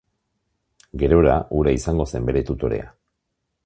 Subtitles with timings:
[1.03, 2.93] Gerora, hura izango zen bere tutorea.